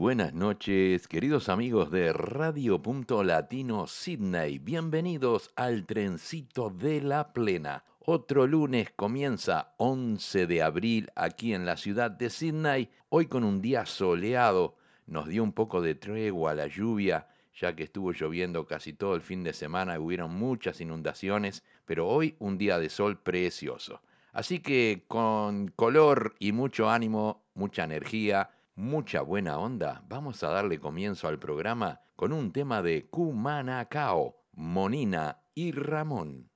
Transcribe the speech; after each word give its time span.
buenas 0.00 0.32
noches, 0.32 1.06
queridos 1.08 1.50
amigos 1.50 1.90
de 1.90 2.14
Radio 2.14 2.80
Punto 2.80 3.22
Latino 3.22 3.86
Sydney. 3.86 4.58
Bienvenidos 4.58 5.50
al 5.56 5.84
trencito 5.84 6.70
de 6.70 7.02
la 7.02 7.34
plena. 7.34 7.84
Otro 7.98 8.46
lunes 8.46 8.90
comienza 8.96 9.74
11 9.76 10.46
de 10.46 10.62
abril 10.62 11.10
aquí 11.16 11.52
en 11.52 11.66
la 11.66 11.76
ciudad 11.76 12.10
de 12.10 12.30
Sydney, 12.30 12.88
hoy 13.10 13.26
con 13.26 13.44
un 13.44 13.60
día 13.60 13.84
soleado. 13.84 14.78
Nos 15.06 15.28
dio 15.28 15.42
un 15.42 15.52
poco 15.52 15.82
de 15.82 15.94
tregua 15.94 16.54
la 16.54 16.66
lluvia, 16.66 17.28
ya 17.54 17.76
que 17.76 17.82
estuvo 17.82 18.12
lloviendo 18.12 18.66
casi 18.66 18.94
todo 18.94 19.14
el 19.14 19.20
fin 19.20 19.44
de 19.44 19.52
semana 19.52 19.96
y 19.96 19.98
hubieron 19.98 20.34
muchas 20.34 20.80
inundaciones, 20.80 21.62
pero 21.84 22.08
hoy 22.08 22.36
un 22.38 22.56
día 22.56 22.78
de 22.78 22.88
sol 22.88 23.18
precioso. 23.18 24.00
Así 24.32 24.60
que 24.60 25.04
con 25.08 25.68
color 25.68 26.36
y 26.38 26.52
mucho 26.52 26.88
ánimo, 26.88 27.44
mucha 27.52 27.84
energía, 27.84 28.48
mucha 28.80 29.20
buena 29.20 29.58
onda, 29.58 30.02
vamos 30.08 30.42
a 30.42 30.48
darle 30.48 30.80
comienzo 30.80 31.28
al 31.28 31.38
programa 31.38 32.00
con 32.16 32.32
un 32.32 32.50
tema 32.50 32.82
de 32.82 33.08
Kumanakao, 33.10 34.36
Monina 34.52 35.42
y 35.54 35.72
Ramón. 35.72 36.49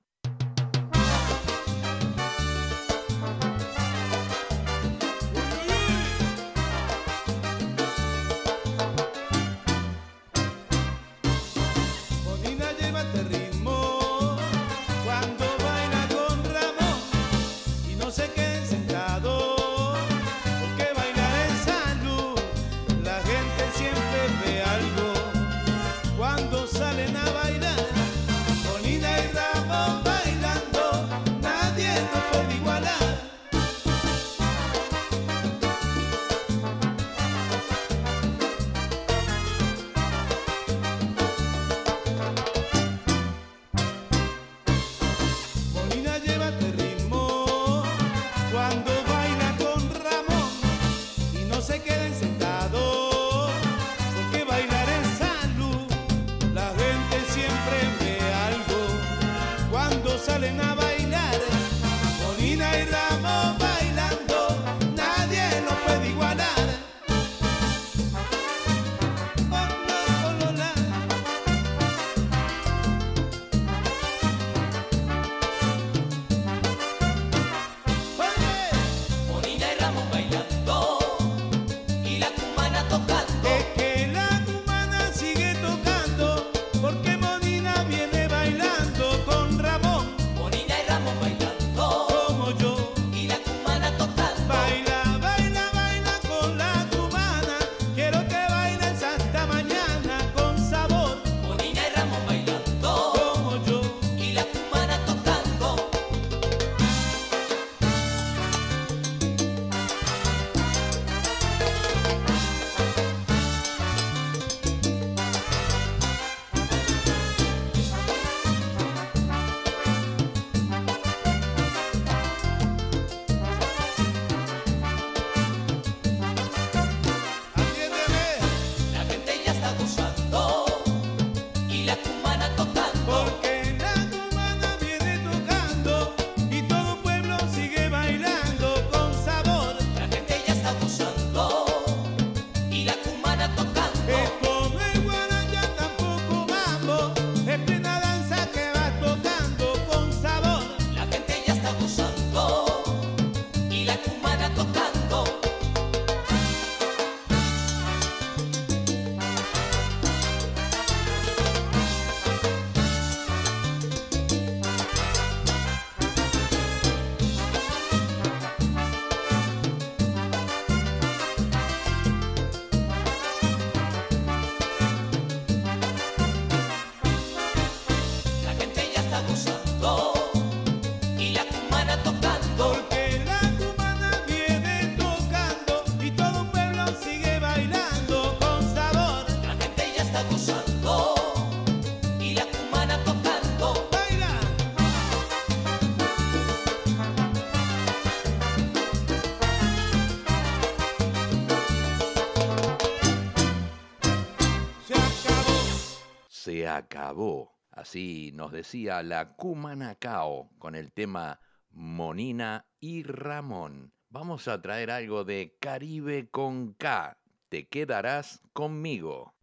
acabó. 206.75 207.55
Así 207.71 208.31
nos 208.33 208.51
decía 208.51 209.03
la 209.03 209.35
Cumanacao 209.35 210.49
con 210.57 210.75
el 210.75 210.91
tema 210.93 211.39
Monina 211.69 212.65
y 212.79 213.03
Ramón. 213.03 213.93
Vamos 214.09 214.47
a 214.47 214.61
traer 214.61 214.91
algo 214.91 215.25
de 215.25 215.57
Caribe 215.59 216.29
con 216.29 216.73
K. 216.73 217.17
Te 217.49 217.67
quedarás 217.67 218.41
conmigo. 218.53 219.34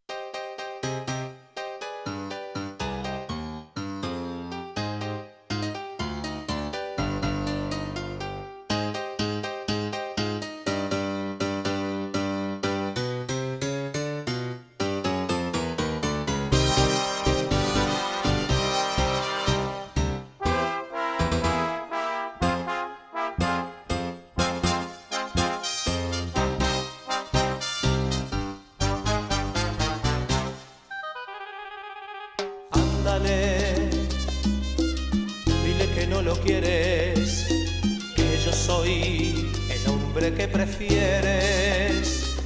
soy 38.53 39.51
el 39.71 39.91
hombre 39.91 40.35
que 40.35 40.49
prefieres. 40.49 42.37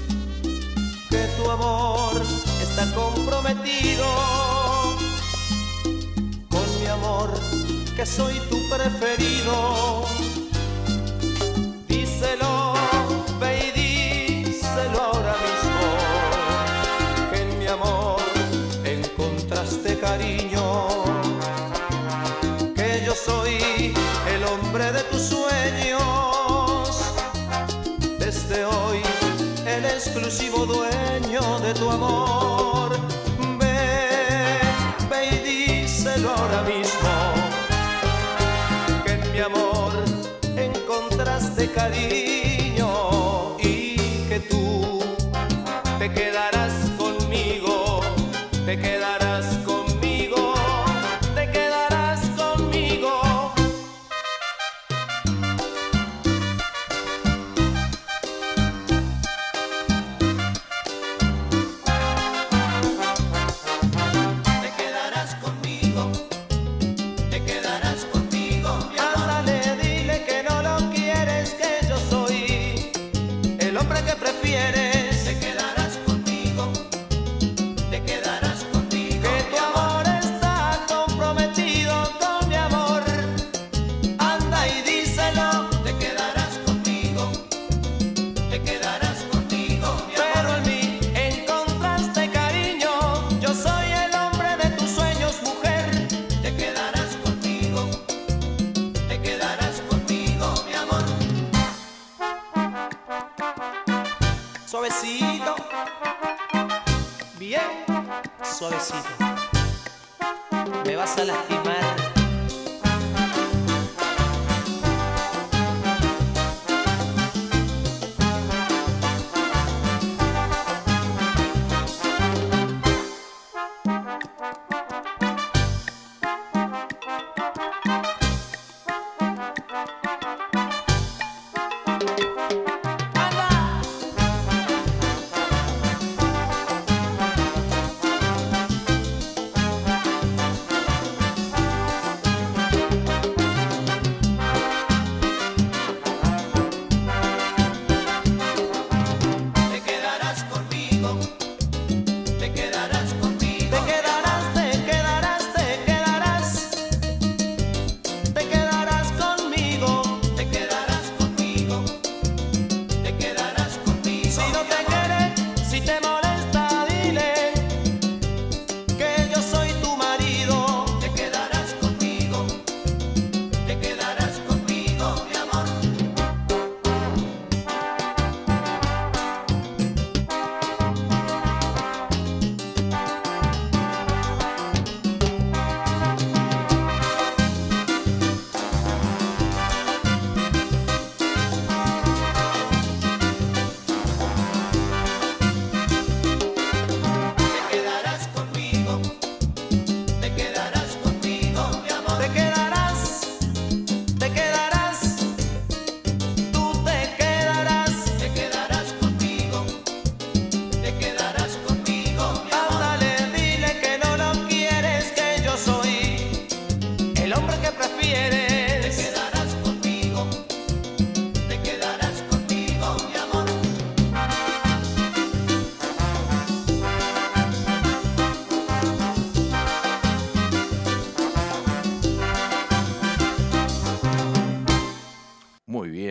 Que 1.10 1.26
tu 1.36 1.50
amor 1.50 2.22
está 2.62 2.92
comprometido 2.94 4.06
con 6.48 6.80
mi 6.80 6.86
amor, 6.86 7.30
que 7.96 8.06
soy 8.06 8.34
tu 8.50 8.58
preferido. 8.68 10.25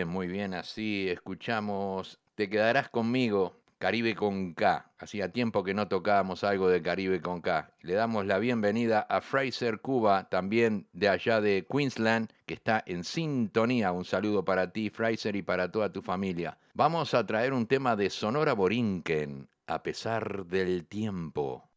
muy 0.06 0.28
bien, 0.28 0.54
así 0.54 1.10
escuchamos 1.10 2.20
Te 2.36 2.50
quedarás 2.50 2.90
conmigo, 2.90 3.60
Caribe 3.78 4.16
con 4.16 4.54
K. 4.54 4.90
Hacía 4.98 5.32
tiempo 5.32 5.64
que 5.64 5.74
no 5.74 5.88
tocábamos 5.88 6.44
algo 6.44 6.70
de 6.70 6.82
Caribe 6.82 7.22
con 7.22 7.42
K. 7.42 7.70
Le 7.82 7.94
damos 7.94 8.26
la 8.26 8.40
bienvenida 8.40 9.02
a 9.02 9.22
Fraser 9.22 9.80
Cuba, 9.80 10.30
también 10.30 10.88
de 10.94 11.10
allá 11.10 11.42
de 11.42 11.68
Queensland, 11.70 12.30
que 12.46 12.54
está 12.54 12.84
en 12.86 13.04
sintonía. 13.04 13.92
Un 13.92 14.06
saludo 14.06 14.46
para 14.46 14.72
ti, 14.72 14.90
Fraser, 14.90 15.36
y 15.36 15.42
para 15.42 15.72
toda 15.72 15.92
tu 15.92 16.02
familia. 16.02 16.58
Vamos 16.74 17.14
a 17.14 17.26
traer 17.26 17.54
un 17.54 17.68
tema 17.68 17.96
de 17.96 18.10
Sonora 18.10 18.54
Borinquen, 18.54 19.48
a 19.68 19.84
pesar 19.84 20.46
del 20.46 20.86
tiempo. 20.86 21.70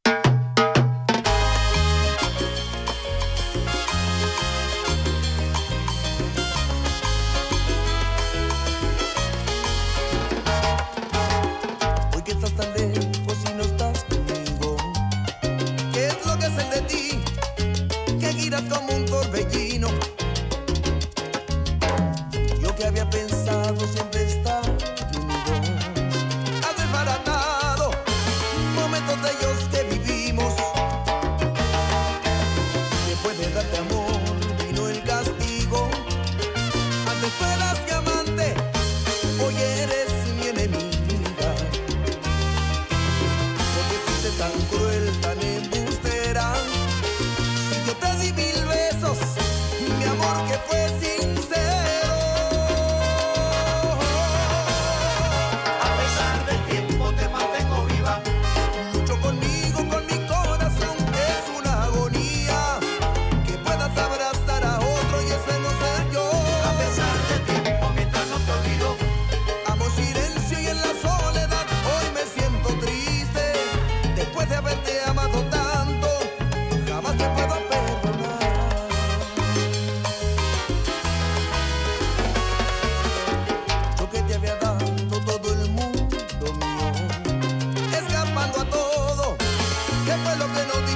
fue 90.25 90.37
lo 90.37 90.47
que 90.53 90.67
nos 90.67 90.88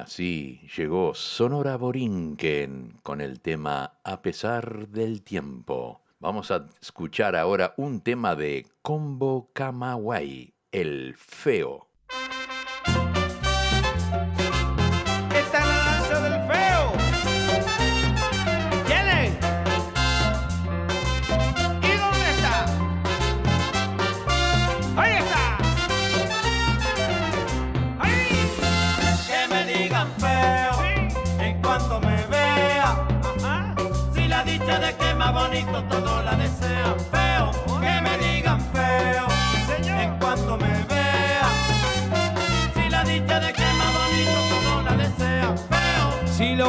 así 0.00 0.60
llegó 0.76 1.14
Sonora 1.14 1.76
Borinquen 1.76 2.98
con 3.02 3.20
el 3.20 3.40
tema 3.40 3.98
A 4.04 4.22
pesar 4.22 4.88
del 4.88 5.22
tiempo. 5.22 6.02
Vamos 6.18 6.50
a 6.50 6.66
escuchar 6.80 7.36
ahora 7.36 7.74
un 7.76 8.00
tema 8.00 8.36
de 8.36 8.66
Combo 8.82 9.50
Camagüey, 9.52 10.54
El 10.72 11.14
Feo. 11.16 11.86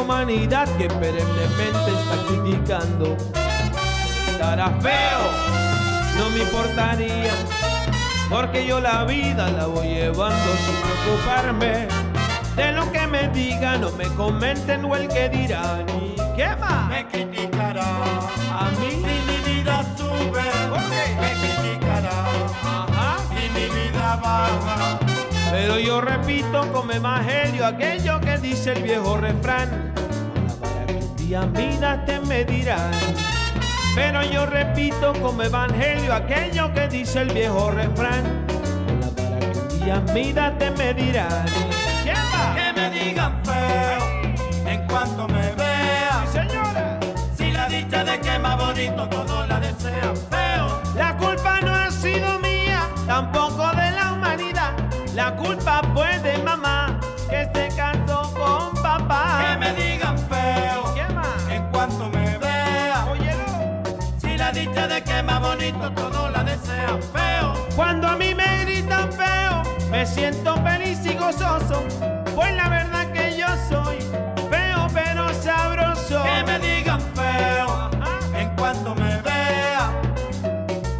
Humanidad 0.02 0.68
que 0.76 0.88
perennemente 0.88 1.90
está 1.90 2.16
criticando 2.28 3.16
estará 4.28 4.70
feo, 4.80 5.22
no 6.18 6.30
me 6.30 6.40
importaría, 6.40 7.32
porque 8.28 8.66
yo 8.66 8.80
la 8.80 9.04
vida 9.04 9.48
la 9.50 9.66
voy 9.66 9.88
llevando 9.88 10.52
sin 10.64 10.76
preocuparme 10.82 11.86
de 12.56 12.72
lo 12.72 12.90
que 12.92 13.06
me 13.06 13.28
digan 13.28 13.84
o 13.84 13.90
me 13.92 14.06
comenten 14.08 14.84
o 14.84 14.96
el 14.96 15.08
que 15.08 15.28
dirán. 15.28 15.86
¿Y 15.88 16.16
qué 16.36 16.48
más? 16.58 16.88
me 16.88 17.06
criticará. 17.06 17.84
A 17.84 18.70
mí, 18.80 18.90
Si 18.90 19.30
mi 19.30 19.54
vida 19.54 19.84
sube, 19.96 20.42
¿Por 20.68 20.80
qué? 20.90 21.16
me 21.20 21.30
criticará. 21.40 22.24
ajá. 22.62 23.16
Si 23.30 23.48
mi 23.50 23.66
vida 23.80 24.16
baja, 24.22 24.98
Pero 25.50 25.78
yo 25.78 26.00
repito 26.00 26.70
como 26.72 26.92
evangelio 26.92 27.66
aquello 27.66 28.20
que 28.20 28.38
dice 28.38 28.72
el 28.72 28.82
viejo 28.82 29.16
refrán. 29.16 29.91
Día 31.32 31.46
miras 31.46 32.04
te 32.04 32.20
me 32.20 32.44
dirán. 32.44 32.90
Pero 33.94 34.22
yo 34.22 34.44
repito 34.44 35.14
como 35.14 35.42
evangelio 35.42 36.12
aquello 36.12 36.70
que 36.74 36.88
dice 36.88 37.22
el 37.22 37.30
viejo 37.30 37.70
refrán. 37.70 38.44
Para 39.16 39.38
que 39.38 39.58
un 39.58 39.80
día 39.80 40.04
miras 40.12 40.58
te 40.58 40.70
me 40.72 40.92
dirán. 40.92 41.46
¿Quién 42.02 42.16
va? 42.16 42.54
que 42.54 42.72
me 42.78 42.90
digan 42.90 43.42
feo, 43.46 44.66
en 44.66 44.86
cuanto 44.86 45.26
me 45.28 45.52
vean. 45.52 46.28
Señora. 46.30 47.00
Si 47.34 47.50
la 47.50 47.66
dicha 47.66 48.04
de 48.04 48.20
que 48.20 48.38
más 48.38 48.58
bonito 48.58 49.08
todo 49.08 49.46
la 49.46 49.58
desean 49.58 50.14
feo, 50.28 50.82
La 50.94 51.16
culpa 51.16 51.62
no 51.62 51.74
ha 51.74 51.90
sido 51.90 52.40
mía, 52.40 52.90
tampoco 53.06 53.70
de 53.70 53.90
la 53.90 54.12
humanidad. 54.12 54.72
La 55.14 55.34
culpa 55.34 55.80
fue 55.94 56.18
de 56.18 56.36
mamá 56.42 56.51
bonito 65.62 65.92
todo 65.92 66.28
la 66.30 66.42
desean 66.42 67.00
feo, 67.00 67.54
Cuando 67.76 68.08
a 68.08 68.16
mí 68.16 68.34
me 68.34 68.64
gritan 68.64 69.12
feo, 69.12 69.62
me 69.90 70.04
siento 70.04 70.56
feliz 70.56 70.98
y 71.04 71.14
gozoso. 71.14 71.84
Pues 72.34 72.54
la 72.56 72.68
verdad 72.68 73.12
que 73.12 73.36
yo 73.36 73.46
soy 73.68 73.98
feo 74.50 74.88
pero 74.92 75.32
sabroso. 75.34 76.22
que 76.24 76.44
me 76.44 76.58
digan 76.58 77.00
feo, 77.14 77.90
en 78.34 78.48
cuanto 78.56 78.94
me 78.96 79.22
vean. 79.22 79.92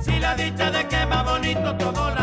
Si 0.00 0.21
la 0.21 0.35
dicha 0.37 0.71
de 0.71 0.87
que 0.87 1.07
más 1.07 1.25
bonito 1.25 1.75
todo 1.76 2.14
la 2.14 2.22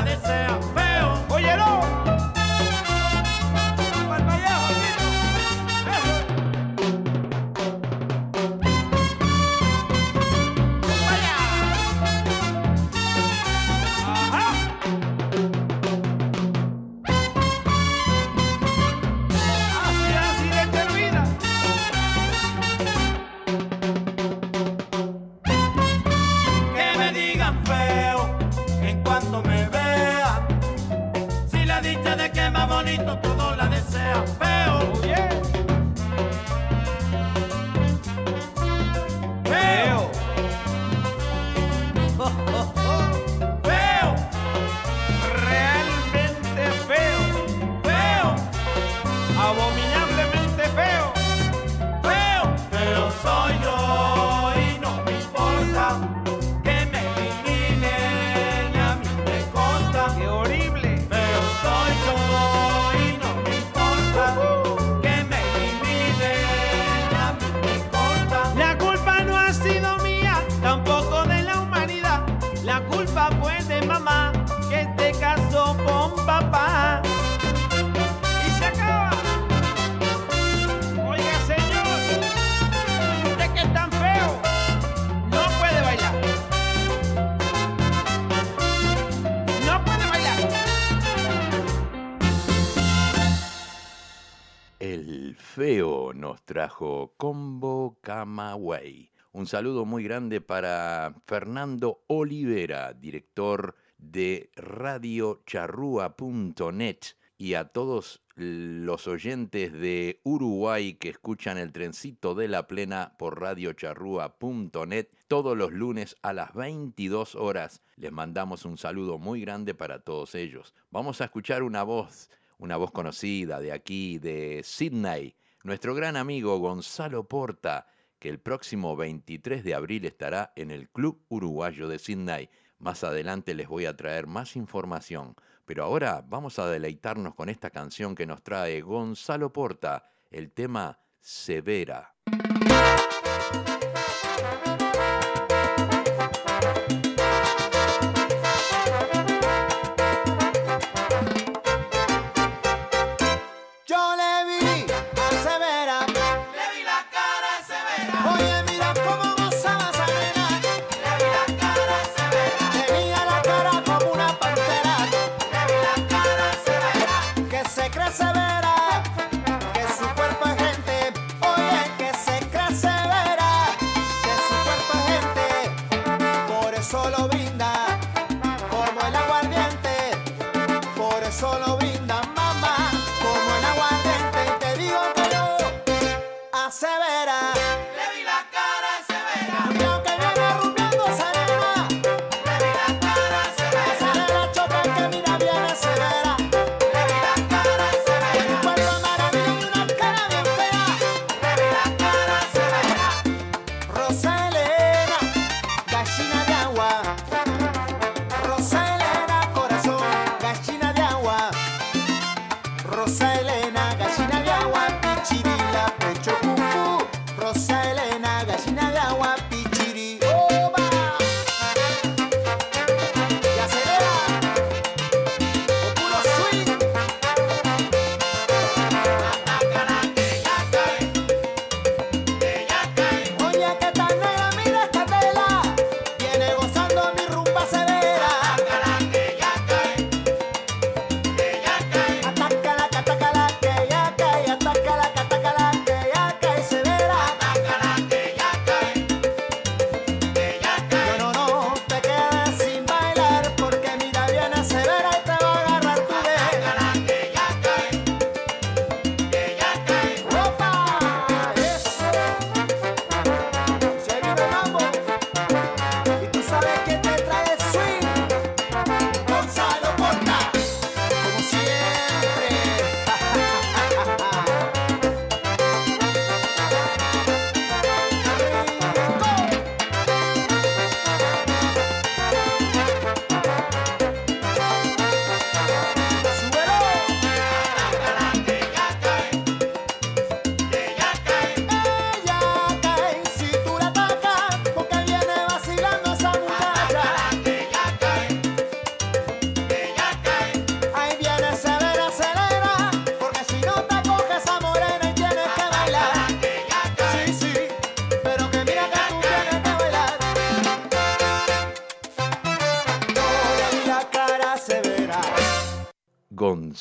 feo 95.60 96.14
nos 96.14 96.42
trajo 96.44 97.14
Combo 97.18 97.98
Camagüey. 98.00 99.12
Un 99.34 99.46
saludo 99.46 99.84
muy 99.84 100.06
grande 100.06 100.40
para 100.40 101.14
Fernando 101.28 102.02
Olivera, 102.08 102.94
director 102.94 103.76
de 103.98 104.52
radiocharrúa.net 104.56 107.00
y 107.38 107.56
a 107.56 107.66
todos 107.66 108.22
los 108.38 109.06
oyentes 109.10 109.74
de 109.74 110.22
Uruguay 110.24 110.94
que 110.94 111.10
escuchan 111.10 111.58
el 111.58 111.74
trencito 111.74 112.36
de 112.36 112.48
la 112.48 112.66
plena 112.66 113.18
por 113.20 113.42
radiocharrúa.net 113.42 115.08
todos 115.28 115.58
los 115.58 115.74
lunes 115.74 116.16
a 116.22 116.32
las 116.32 116.54
22 116.54 117.36
horas. 117.36 117.82
Les 117.98 118.14
mandamos 118.14 118.64
un 118.64 118.78
saludo 118.78 119.18
muy 119.18 119.42
grande 119.42 119.76
para 119.76 120.00
todos 120.00 120.36
ellos. 120.36 120.74
Vamos 120.90 121.20
a 121.20 121.26
escuchar 121.26 121.64
una 121.64 121.84
voz 121.84 122.30
una 122.60 122.76
voz 122.76 122.92
conocida 122.92 123.60
de 123.60 123.72
aquí, 123.72 124.20
de 124.20 124.62
Sydney, 124.64 125.34
nuestro 125.64 125.94
gran 125.94 126.16
amigo 126.16 126.58
Gonzalo 126.58 127.28
Porta, 127.28 127.88
que 128.18 128.30
el 128.30 128.40
próximo 128.40 128.96
23 128.96 129.64
de 129.64 129.76
abril 129.76 130.06
estará 130.06 130.54
en 130.56 130.72
el 130.72 130.90
Club 130.90 131.24
Uruguayo 131.30 131.88
de 131.88 132.00
Sydney. 132.00 132.50
Más 132.80 133.04
adelante 133.04 133.54
les 133.54 133.68
voy 133.68 133.86
a 133.86 133.96
traer 133.96 134.28
más 134.28 134.56
información, 134.56 135.36
pero 135.66 135.84
ahora 135.84 136.24
vamos 136.28 136.60
a 136.60 136.70
deleitarnos 136.70 137.36
con 137.36 137.50
esta 137.50 137.70
canción 137.70 138.16
que 138.16 138.26
nos 138.26 138.42
trae 138.44 138.82
Gonzalo 138.82 139.52
Porta, 139.52 140.04
el 140.32 140.52
tema 140.52 141.00
Severa. 141.20 142.16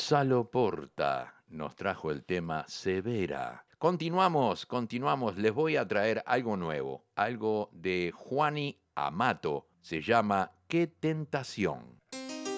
Gonzalo 0.09 0.51
Porta 0.51 1.35
nos 1.49 1.77
trajo 1.77 2.11
el 2.11 2.25
tema 2.25 2.65
Severa. 2.67 3.67
Continuamos, 3.77 4.65
continuamos. 4.65 5.37
Les 5.37 5.53
voy 5.53 5.77
a 5.77 5.87
traer 5.87 6.23
algo 6.25 6.57
nuevo, 6.57 7.05
algo 7.15 7.69
de 7.75 8.11
Juani 8.17 8.81
Amato. 8.95 9.69
Se 9.83 10.01
llama 10.01 10.51
Qué 10.67 10.87
tentación. 10.87 12.01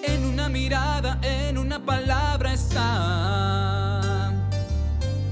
En 0.05 0.27
una 0.27 0.49
mirada, 0.49 1.19
en 1.25 1.59
una 1.59 1.85
palabra 1.85 2.53
está. 2.53 4.31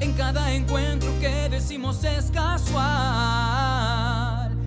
En 0.00 0.12
cada 0.14 0.52
encuentro 0.52 1.10
que 1.20 1.48
decimos 1.48 2.02
es 2.02 2.32
casual. 2.32 2.88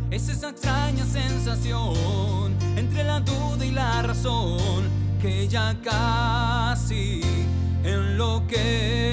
Es 0.10 0.30
esa 0.30 0.52
extraña 0.52 1.04
sensación 1.04 2.56
entre 2.78 3.04
la 3.04 3.20
duda 3.20 3.66
y 3.66 3.72
la 3.72 4.04
razón 4.04 5.01
que 5.22 5.48
ya 5.48 5.76
casi 5.84 7.22
enloquece. 7.84 9.12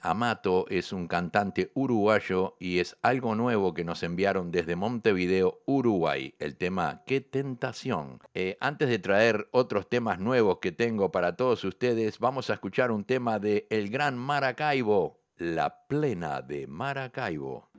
Amato 0.00 0.66
es 0.68 0.92
un 0.92 1.08
cantante 1.08 1.70
uruguayo 1.74 2.56
y 2.58 2.78
es 2.78 2.96
algo 3.02 3.34
nuevo 3.34 3.74
que 3.74 3.84
nos 3.84 4.02
enviaron 4.02 4.50
desde 4.50 4.76
Montevideo, 4.76 5.60
Uruguay, 5.66 6.34
el 6.38 6.56
tema 6.56 7.02
Qué 7.06 7.20
tentación. 7.20 8.20
Eh, 8.34 8.56
antes 8.60 8.88
de 8.88 8.98
traer 8.98 9.48
otros 9.52 9.88
temas 9.88 10.18
nuevos 10.18 10.58
que 10.60 10.72
tengo 10.72 11.12
para 11.12 11.36
todos 11.36 11.64
ustedes, 11.64 12.18
vamos 12.18 12.50
a 12.50 12.54
escuchar 12.54 12.90
un 12.90 13.04
tema 13.04 13.38
de 13.38 13.66
El 13.70 13.90
Gran 13.90 14.16
Maracaibo, 14.16 15.20
La 15.36 15.86
Plena 15.86 16.40
de 16.42 16.66
Maracaibo. 16.66 17.70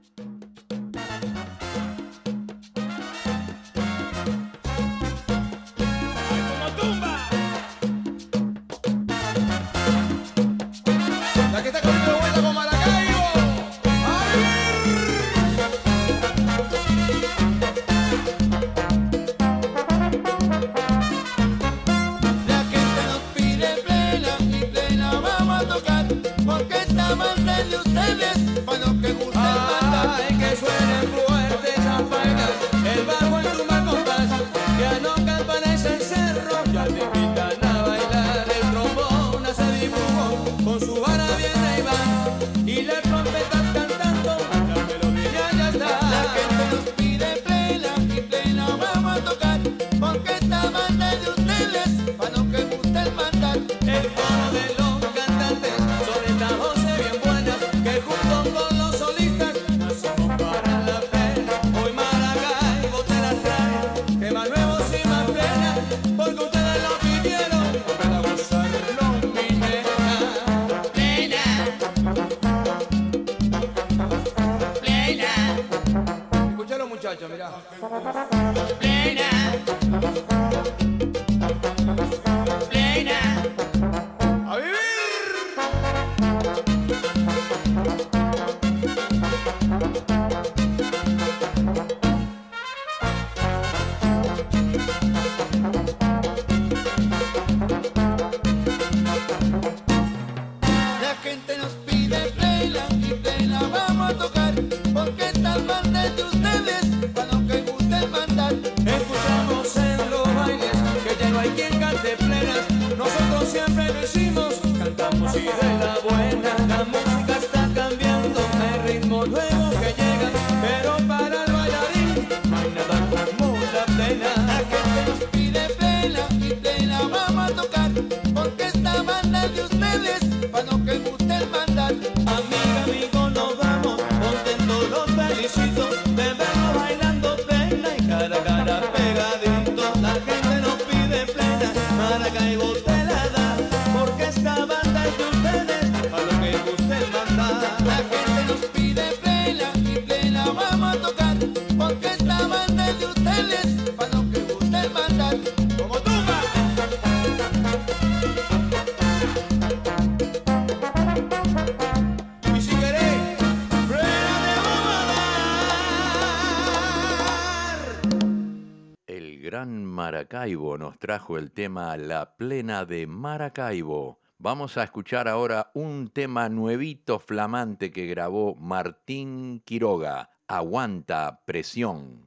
Maracaibo 170.42 170.76
nos 170.80 170.98
trajo 170.98 171.38
el 171.38 171.52
tema 171.52 171.96
La 171.98 172.36
Plena 172.36 172.84
de 172.84 173.06
Maracaibo. 173.06 174.20
Vamos 174.40 174.76
a 174.76 174.84
escuchar 174.84 175.28
ahora 175.28 175.70
un 175.76 176.10
tema 176.10 176.50
nuevito 176.50 177.20
flamante 177.20 177.92
que 177.92 178.08
grabó 178.08 178.56
Martín 178.56 179.62
Quiroga. 179.64 180.32
Aguanta 180.48 181.42
presión. 181.46 182.26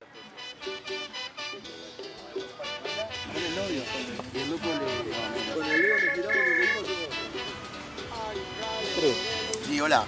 Sí, 9.66 9.80
hola. 9.80 10.04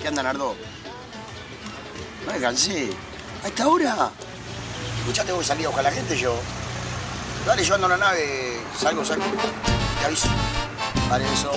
¿Qué 0.00 0.06
anda, 0.06 0.22
Nardo? 0.22 0.54
No 2.24 2.32
me 2.32 2.38
cansé. 2.38 2.90
¿A 3.42 3.48
esta 3.48 3.66
hora? 3.66 4.12
Escuchate 5.00 5.32
vos 5.32 5.44
salí 5.44 5.64
a 5.64 5.66
buscar 5.66 5.84
a 5.84 5.90
la 5.90 5.96
gente 5.96 6.16
yo. 6.16 6.36
Dale, 7.46 7.64
yo 7.64 7.74
ando 7.74 7.86
en 7.86 7.92
la 7.92 8.06
nave. 8.06 8.60
Salgo, 8.78 9.04
salgo. 9.04 9.24
Te 9.98 10.06
aviso. 10.06 10.28
Vale, 11.08 11.24
eso. 11.32 11.52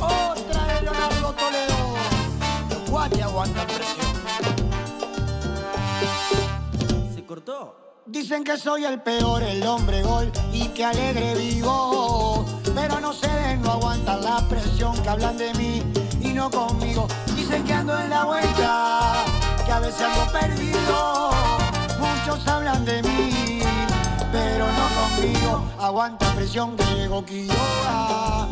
Otra 0.00 0.64
de 0.66 0.82
Leonardo 0.82 1.32
Toledo. 1.32 1.96
Los 2.70 2.90
guates 2.90 3.22
aguantan 3.22 3.66
presión. 3.66 4.06
¿Se 7.14 7.24
cortó? 7.24 7.76
Dicen 8.06 8.44
que 8.44 8.56
soy 8.56 8.84
el 8.84 9.00
peor, 9.02 9.42
el 9.42 9.66
hombre 9.66 10.02
gol 10.02 10.30
y 10.52 10.68
que 10.68 10.84
alegre 10.84 11.34
vivo. 11.34 12.44
Pero 12.74 13.00
no 13.00 13.12
se 13.12 13.26
ven, 13.26 13.62
no 13.62 13.72
aguantan 13.72 14.22
la 14.22 14.46
presión 14.48 14.96
que 15.02 15.08
hablan 15.08 15.36
de 15.36 15.52
mí 15.54 15.82
y 16.20 16.32
no 16.32 16.50
conmigo. 16.50 17.08
Dicen 17.34 17.64
que 17.64 17.72
ando 17.72 17.98
en 17.98 18.10
la 18.10 18.24
vuelta, 18.24 19.24
que 19.64 19.72
a 19.72 19.80
veces 19.80 20.02
ando 20.02 20.30
perdido. 20.30 21.30
Muchos 21.98 22.46
hablan 22.46 22.84
de 22.84 23.02
mí, 23.02 23.55
pero 24.36 24.66
no 24.78 24.86
conmigo. 24.98 25.64
Aguanta 25.78 26.26
presión 26.34 26.76
llegó 26.94 27.24
Quiroga. 27.24 28.48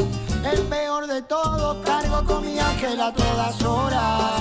El 0.53 0.61
peor 0.63 1.07
de 1.07 1.23
todo, 1.23 1.83
cargo 1.83 2.25
con 2.25 2.45
mi 2.45 2.59
ángel 2.59 3.01
a 3.01 3.13
todas 3.13 3.63
horas. 3.63 4.41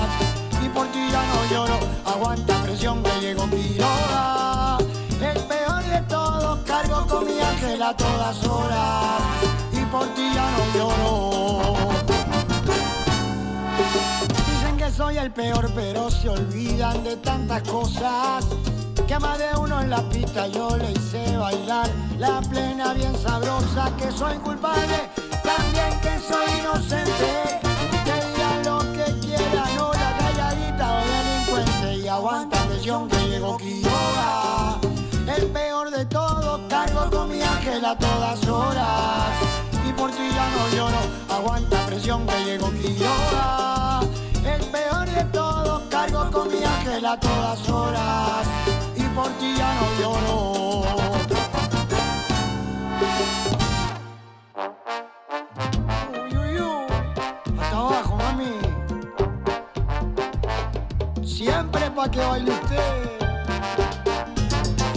Y 0.64 0.68
por 0.68 0.86
ti 0.88 1.02
ya 1.10 1.22
no 1.32 1.38
lloro, 1.50 1.78
aguanta 2.04 2.54
presión 2.62 3.02
llegó 3.20 3.48
Quiroga. 3.50 4.78
El 5.32 5.40
peor 5.52 5.82
de 5.84 6.00
todo, 6.08 6.64
cargo 6.64 7.06
con 7.06 7.26
mi 7.26 7.38
ángel 7.40 7.82
a 7.82 7.94
todas 7.96 8.44
horas. 8.44 9.20
Y 9.72 9.84
por 9.86 10.06
ti 10.14 10.30
ya 10.34 10.46
no 10.54 10.62
lloro. 10.76 11.78
Dicen 14.50 14.76
que 14.76 14.90
soy 14.90 15.18
el 15.18 15.30
peor, 15.30 15.70
pero 15.74 16.10
se 16.10 16.28
olvidan 16.28 17.04
de 17.04 17.16
tantas 17.16 17.62
cosas. 17.62 18.46
Que 19.06 19.18
más 19.18 19.38
de 19.38 19.54
uno 19.58 19.82
en 19.82 19.90
la 19.90 20.02
pista 20.08 20.46
yo 20.48 20.76
le 20.78 20.90
hice 20.92 21.36
bailar 21.36 21.90
la 22.18 22.40
plena 22.40 22.94
bien 22.94 23.14
sabrosa. 23.16 23.94
Que 23.98 24.10
soy 24.10 24.36
culpable, 24.38 25.10
también 25.42 26.00
que 26.00 26.18
soy 26.18 26.58
inocente. 26.58 27.60
Que 28.04 28.14
digan 28.26 28.64
lo 28.64 28.78
que 28.92 29.04
quieran, 29.20 29.76
no 29.76 29.92
la 29.92 30.16
calladita 30.16 30.86
o 30.94 31.00
delincuente. 31.14 31.96
Y 31.98 32.08
aguanta 32.08 32.56
presión 32.64 33.08
que 33.08 33.28
llegó 33.28 33.58
Quiroga. 33.58 34.78
El 35.36 35.46
peor 35.48 35.90
de 35.90 36.06
todo, 36.06 36.66
cargo 36.68 37.10
con 37.10 37.30
mi 37.30 37.42
ángel 37.42 37.84
a 37.84 37.96
todas 37.98 38.46
horas. 38.48 39.28
Y 39.86 39.92
por 39.92 40.10
ti 40.12 40.28
ya 40.34 40.48
no 40.50 40.76
lloro, 40.76 40.98
aguanta 41.28 41.84
presión 41.86 42.26
que 42.26 42.44
llegó 42.44 42.70
Quiroga. 42.70 44.00
El 44.44 44.62
peor 44.70 45.10
de 45.10 45.24
todo, 45.24 45.82
cargo 45.90 46.30
con 46.30 46.48
mi 46.48 46.64
ángel 46.64 47.04
a 47.04 47.20
todas 47.20 47.68
horas 47.68 48.46
por 49.14 49.30
ti 49.38 49.54
ya 49.56 49.74
no 49.74 49.86
lloro. 50.00 50.36
Uy, 56.12 56.36
uy, 56.36 56.60
uy. 56.60 56.86
Hasta 57.60 57.76
abajo, 57.76 58.16
mami. 58.16 58.52
Siempre 61.24 61.90
pa' 61.90 62.08
que 62.10 62.20
baile 62.20 62.50
usted. 62.50 63.02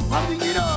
Martín 0.10 0.40
Girón. 0.40 0.77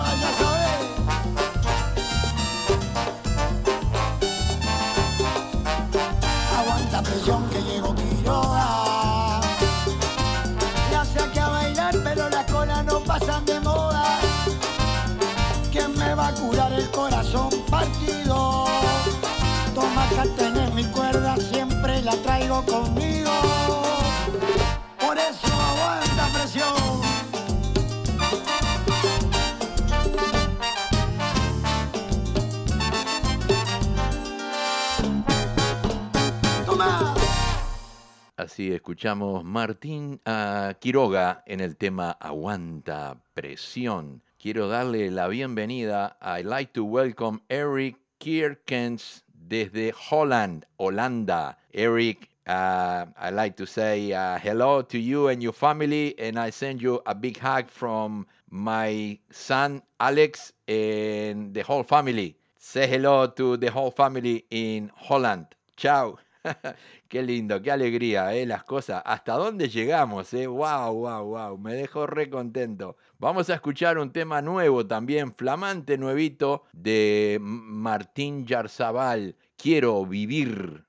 Escuchamos 38.69 39.43
Martín 39.43 40.21
ah, 40.27 40.75
Quiroga 40.79 41.43
en 41.47 41.61
el 41.61 41.77
tema 41.77 42.13
Aguanta 42.21 43.17
Presión. 43.33 44.23
Quiero 44.39 44.69
darle 44.69 45.11
la 45.11 45.29
bienvenida. 45.29 46.19
I'd 46.21 46.45
like 46.45 46.73
to 46.75 46.85
welcome 46.85 47.41
Eric 47.49 47.97
Kierkens 48.19 49.25
desde 49.33 49.93
Holland, 49.93 50.67
Holanda. 50.79 51.57
Eric, 51.73 52.29
uh, 52.47 53.07
I'd 53.19 53.35
like 53.35 53.57
to 53.57 53.67
say 53.67 54.13
uh, 54.13 54.39
hello 54.39 54.83
to 54.83 54.99
you 54.99 55.29
and 55.29 55.43
your 55.43 55.55
family, 55.55 56.15
and 56.19 56.39
I 56.39 56.51
send 56.51 56.83
you 56.83 57.01
a 57.07 57.15
big 57.15 57.39
hug 57.39 57.71
from 57.71 58.27
my 58.51 59.19
son 59.31 59.83
Alex 59.99 60.53
and 60.69 61.55
the 61.55 61.63
whole 61.63 61.83
family. 61.83 62.37
Say 62.59 62.87
hello 62.87 63.27
to 63.27 63.57
the 63.57 63.71
whole 63.71 63.91
family 63.91 64.45
in 64.51 64.91
Holland. 64.95 65.47
Ciao. 65.77 66.19
qué 67.09 67.23
lindo, 67.23 67.61
qué 67.63 67.71
alegría, 67.71 68.35
¿eh? 68.35 68.47
Las 68.47 68.65
cosas. 68.65 69.03
¿Hasta 69.05 69.35
dónde 69.35 69.69
llegamos, 69.69 70.33
eh? 70.35 70.47
Wow, 70.47 70.95
wow, 70.95 71.25
wow. 71.25 71.59
Me 71.59 71.75
dejó 71.75 72.07
re 72.07 72.31
contento. 72.31 72.97
Vamos 73.19 73.51
a 73.51 73.55
escuchar 73.55 73.99
un 73.99 74.13
tema 74.13 74.43
nuevo 74.43 74.87
también, 74.87 75.35
flamante 75.35 75.99
nuevito, 75.99 76.65
de 76.73 77.39
Martín 77.41 78.47
Yarzabal. 78.47 79.37
Quiero 79.57 80.05
vivir. 80.07 80.85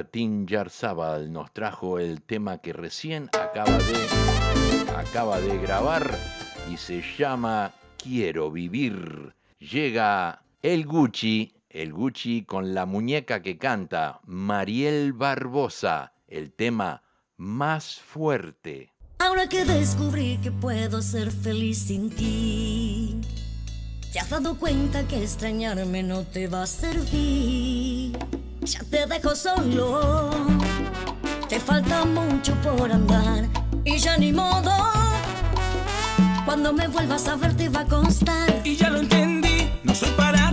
Martín 0.00 0.46
Yarzábal 0.46 1.30
nos 1.30 1.52
trajo 1.52 1.98
el 1.98 2.22
tema 2.22 2.56
que 2.56 2.72
recién 2.72 3.28
acaba 3.38 3.76
de, 3.76 4.94
acaba 4.96 5.38
de 5.42 5.58
grabar 5.58 6.18
y 6.72 6.78
se 6.78 7.02
llama 7.18 7.74
Quiero 7.98 8.50
vivir. 8.50 9.34
Llega 9.58 10.42
el 10.62 10.86
Gucci, 10.86 11.52
el 11.68 11.92
Gucci 11.92 12.44
con 12.44 12.72
la 12.72 12.86
muñeca 12.86 13.42
que 13.42 13.58
canta, 13.58 14.20
Mariel 14.24 15.12
Barbosa, 15.12 16.14
el 16.28 16.50
tema 16.50 17.02
más 17.36 18.00
fuerte. 18.00 18.94
Ahora 19.18 19.50
que 19.50 19.66
descubrí 19.66 20.38
que 20.38 20.50
puedo 20.50 21.02
ser 21.02 21.30
feliz 21.30 21.76
sin 21.76 22.08
ti, 22.08 23.20
te 24.14 24.18
has 24.18 24.30
dado 24.30 24.56
cuenta 24.56 25.06
que 25.06 25.22
extrañarme 25.22 26.02
no 26.02 26.22
te 26.24 26.48
va 26.48 26.62
a 26.62 26.66
servir. 26.66 28.16
Ya 28.62 28.80
te 28.90 29.06
dejo 29.06 29.34
solo, 29.34 30.30
te 31.48 31.58
falta 31.58 32.04
mucho 32.04 32.54
por 32.62 32.92
andar 32.92 33.48
y 33.84 33.98
ya 33.98 34.16
ni 34.16 34.32
modo. 34.32 34.70
Cuando 36.44 36.72
me 36.72 36.86
vuelvas 36.88 37.26
a 37.28 37.36
ver 37.36 37.56
te 37.56 37.68
va 37.68 37.80
a 37.80 37.86
constar. 37.86 38.60
Y 38.64 38.76
ya 38.76 38.90
lo 38.90 39.00
entendí, 39.00 39.70
no 39.82 39.94
soy 39.94 40.10
para 40.10 40.52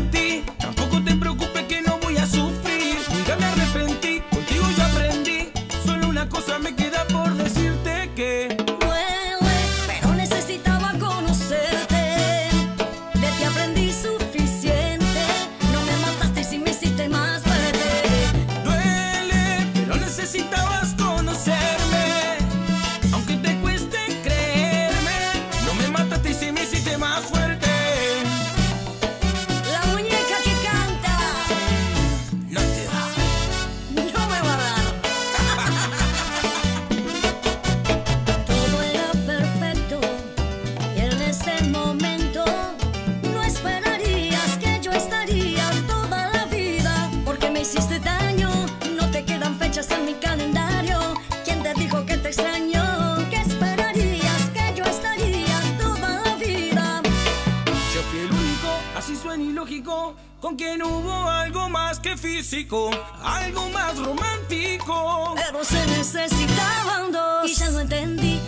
con 60.48 60.56
quien 60.56 60.82
hubo 60.82 61.30
algo 61.30 61.68
más 61.68 62.00
que 62.00 62.16
físico, 62.16 62.90
algo 63.22 63.68
más 63.68 63.98
romántico. 63.98 65.36
Pero 65.36 65.62
se 65.62 65.86
necesitaban 65.88 67.12
dos 67.12 67.50
Y 67.50 67.54
ya 67.54 67.70
lo 67.70 67.82
entendí, 67.82 68.40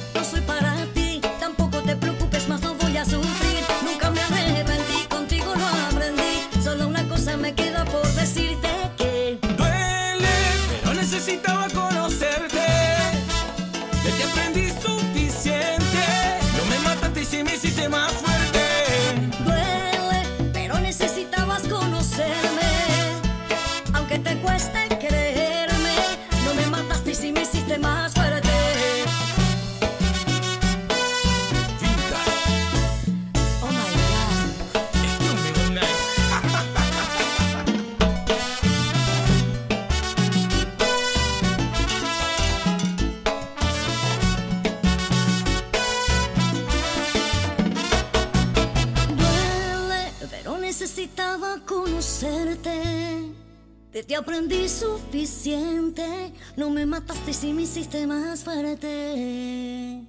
me 56.79 56.85
mataste 56.85 57.33
si 57.33 57.51
me 57.51 57.63
hiciste 57.63 58.07
más 58.07 58.41
fuerte. 58.45 60.01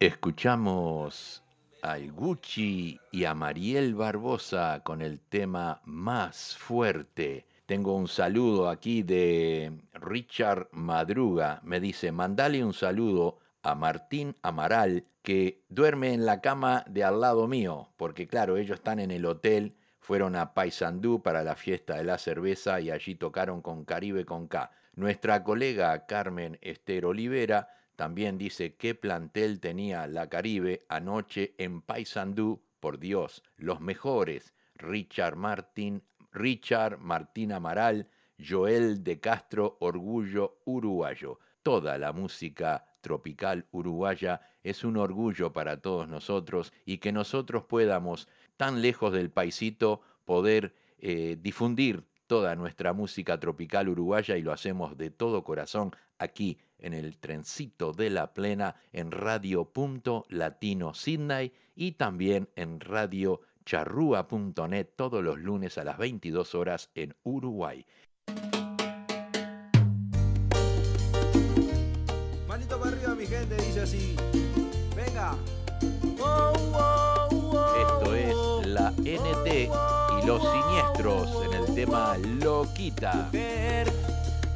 Escuchamos 0.00 1.42
al 1.82 2.12
Gucci 2.12 2.98
y 3.12 3.26
a 3.26 3.34
Mariel 3.34 3.94
Barbosa 3.94 4.80
con 4.82 5.02
el 5.02 5.20
tema 5.20 5.82
Más 5.84 6.56
Fuerte. 6.56 7.44
Tengo 7.66 7.94
un 7.94 8.08
saludo 8.08 8.70
aquí 8.70 9.02
de 9.02 9.70
Richard 9.92 10.68
Madruga. 10.72 11.60
Me 11.62 11.78
dice, 11.78 12.10
mandale 12.10 12.64
un 12.64 12.72
saludo 12.72 13.40
a 13.62 13.74
Martín 13.74 14.34
Amaral, 14.40 15.04
que 15.22 15.62
duerme 15.68 16.14
en 16.14 16.24
la 16.24 16.40
cama 16.40 16.86
de 16.88 17.04
al 17.04 17.20
lado 17.20 17.46
mío, 17.48 17.90
porque 17.98 18.26
claro, 18.26 18.56
ellos 18.56 18.78
están 18.78 18.98
en 18.98 19.10
el 19.10 19.26
hotel, 19.26 19.76
fueron 20.00 20.36
a 20.36 20.54
Paysandú 20.54 21.20
para 21.22 21.44
la 21.44 21.54
fiesta 21.54 21.96
de 21.96 22.04
la 22.04 22.16
cerveza 22.16 22.80
y 22.80 22.90
allí 22.90 23.14
tocaron 23.14 23.60
con 23.60 23.84
Caribe 23.84 24.24
con 24.24 24.48
K. 24.48 24.70
Nuestra 24.96 25.42
colega 25.42 26.06
Carmen 26.06 26.56
Esther 26.60 27.06
Olivera 27.06 27.68
también 27.96 28.38
dice 28.38 28.76
qué 28.76 28.94
plantel 28.94 29.58
tenía 29.58 30.06
la 30.06 30.28
Caribe 30.28 30.84
anoche 30.88 31.54
en 31.58 31.82
Paysandú, 31.82 32.62
por 32.78 33.00
Dios, 33.00 33.42
los 33.56 33.80
mejores, 33.80 34.54
Richard 34.76 35.34
Martín, 35.34 36.02
Richard 36.32 36.98
Martín 36.98 37.52
Amaral, 37.52 38.08
Joel 38.38 39.02
de 39.02 39.18
Castro, 39.18 39.78
Orgullo 39.80 40.58
Uruguayo. 40.64 41.40
Toda 41.64 41.98
la 41.98 42.12
música 42.12 42.84
tropical 43.00 43.66
uruguaya 43.72 44.42
es 44.62 44.84
un 44.84 44.96
orgullo 44.96 45.52
para 45.52 45.80
todos 45.80 46.08
nosotros 46.08 46.72
y 46.84 46.98
que 46.98 47.10
nosotros 47.10 47.64
podamos, 47.64 48.28
tan 48.56 48.80
lejos 48.80 49.12
del 49.12 49.30
paisito, 49.30 50.02
poder 50.24 50.74
eh, 50.98 51.36
difundir 51.40 52.04
toda 52.34 52.56
nuestra 52.56 52.92
música 52.92 53.38
tropical 53.38 53.88
uruguaya 53.88 54.36
y 54.36 54.42
lo 54.42 54.52
hacemos 54.52 54.98
de 54.98 55.10
todo 55.10 55.44
corazón 55.44 55.92
aquí 56.18 56.58
en 56.80 56.92
el 56.92 57.16
trencito 57.18 57.92
de 57.92 58.10
la 58.10 58.34
plena 58.34 58.74
en 58.92 59.12
Radio 59.12 59.66
Punto 59.66 60.24
Latino 60.30 60.94
Sydney 60.94 61.52
y 61.76 61.92
también 61.92 62.48
en 62.56 62.80
Radio 62.80 63.42
charrúa.net 63.64 64.88
todos 64.96 65.22
los 65.22 65.38
lunes 65.38 65.78
a 65.78 65.84
las 65.84 65.96
22 65.96 66.56
horas 66.56 66.90
en 66.96 67.14
Uruguay. 67.22 67.86
Manito 72.48 72.80
para 72.80 72.96
arriba, 72.96 73.14
mi 73.14 73.26
gente, 73.26 73.54
dice 73.58 73.80
así. 73.82 74.16
Venga. 74.96 75.36
Esto 77.78 78.14
es 78.16 78.66
la 78.66 78.90
NT 78.90 80.03
los 80.26 80.42
siniestros 80.42 81.28
en 81.44 81.52
el 81.54 81.74
tema 81.74 82.16
Loquita. 82.42 83.30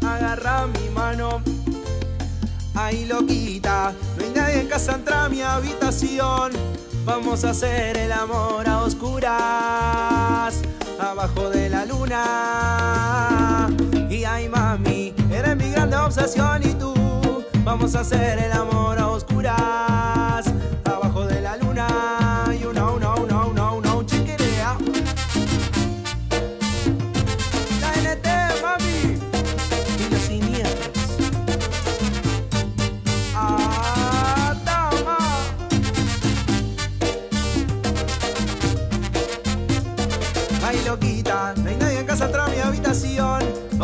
Agarra 0.07 0.67
mi 0.67 0.89
mano. 0.91 1.43
Ay, 2.75 3.07
loquita, 3.07 3.93
no 4.17 4.25
hay 4.25 4.31
nadie 4.31 4.61
en 4.61 4.69
casa, 4.69 4.95
entra 4.95 5.25
a 5.25 5.29
mi 5.29 5.43
habitación. 5.43 6.53
Vamos 7.05 7.45
a 7.45 7.51
hacer 7.51 7.97
el 7.97 8.13
amor 8.13 8.69
a 8.69 8.83
oscuras, 8.83 10.55
abajo 11.01 11.51
de 11.51 11.69
la 11.69 11.85
luna. 11.85 13.69
Y 14.09 14.25
ay, 14.25 14.49
mami, 14.49 15.13
eres 15.31 15.57
mi 15.57 15.71
grande 15.71 15.97
obsesión 15.97 16.63
y 16.63 16.73
tú. 16.75 16.95
Vamos 17.65 17.95
a 17.97 18.01
hacer 18.01 18.39
el 18.39 18.53
amor 18.53 18.99
a 18.99 19.09
oscuras, 19.09 20.47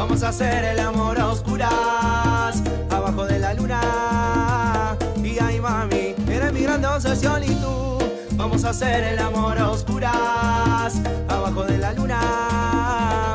Vamos 0.06 0.22
a 0.22 0.28
hacer 0.28 0.64
el 0.66 0.80
amor 0.80 1.18
a 1.18 1.28
oscuras, 1.28 2.62
abajo 2.90 3.24
de 3.24 3.38
la 3.38 3.54
luna. 3.54 4.98
Y 5.22 5.38
ay, 5.38 5.58
mami, 5.58 6.14
eres 6.28 6.52
mi 6.52 6.60
gran 6.60 6.84
obsesión 6.84 7.42
y 7.42 7.54
tú. 7.54 7.98
Vamos 8.32 8.66
a 8.66 8.70
hacer 8.70 9.02
el 9.02 9.18
amor 9.18 9.58
a 9.58 9.70
oscuras, 9.70 11.00
abajo 11.26 11.64
de 11.64 11.78
la 11.78 11.94
luna. 11.94 13.34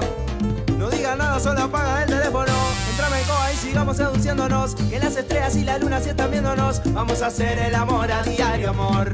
No 0.78 0.92
diga 0.92 1.16
nada, 1.16 1.40
solo 1.40 1.64
apaga 1.64 2.04
el 2.04 2.10
teléfono. 2.12 2.54
Entrame 2.92 3.22
coa 3.24 3.52
y 3.52 3.56
sigamos 3.58 3.98
seduciéndonos. 3.98 4.76
Que 4.76 5.00
las 5.00 5.16
estrellas 5.16 5.56
y 5.56 5.64
la 5.64 5.80
luna 5.80 6.00
sí 6.00 6.10
están 6.10 6.30
viéndonos. 6.30 6.84
Vamos 6.94 7.24
a 7.24 7.28
hacer 7.28 7.58
el 7.58 7.74
amor 7.74 8.12
a 8.12 8.22
diario, 8.22 8.70
amor. 8.70 9.12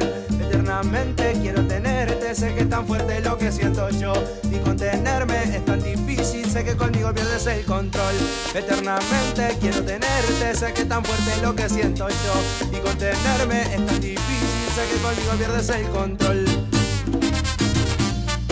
Eternamente 0.65 1.33
quiero 1.43 1.61
tenerte. 1.67 2.33
Sé 2.33 2.55
que 2.55 2.61
es 2.61 2.69
tan 2.71 2.87
fuerte 2.87 3.21
lo 3.21 3.37
que 3.37 3.51
siento 3.51 3.87
yo. 3.91 4.13
Y 4.49 4.57
contenerme 4.57 5.43
es 5.55 5.63
tan 5.63 5.79
difícil. 5.79 6.43
Sé 6.49 6.63
que 6.63 6.75
conmigo 6.75 7.13
pierdes 7.13 7.45
el 7.45 7.63
control. 7.65 8.15
Eternamente 8.51 9.55
quiero 9.61 9.83
tenerte. 9.83 10.55
Sé 10.55 10.73
que 10.73 10.81
es 10.81 10.89
tan 10.89 11.05
fuerte 11.05 11.39
lo 11.43 11.55
que 11.55 11.69
siento 11.69 12.09
yo. 12.09 12.75
Y 12.75 12.81
contenerme 12.81 13.61
es 13.61 13.85
tan 13.85 14.01
difícil. 14.01 14.67
Sé 14.73 14.87
que 14.89 15.01
conmigo 15.03 15.33
pierdes 15.37 15.69
el 15.69 15.87
control. 15.89 16.45